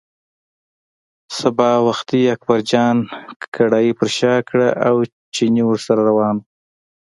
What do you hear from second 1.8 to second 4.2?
وختي اکبرجان کړایی پر